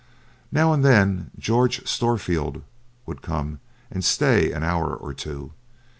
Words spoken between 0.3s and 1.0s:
Now and